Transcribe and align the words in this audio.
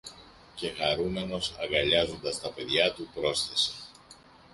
Και 0.55 0.69
χαρούμενος, 0.71 1.55
αγκαλιάζοντας 1.63 2.39
τα 2.41 2.49
παιδιά 2.51 2.93
του 2.93 3.07
πρόσθεσε 3.13 3.71